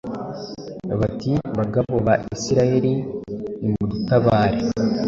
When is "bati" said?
0.99-1.31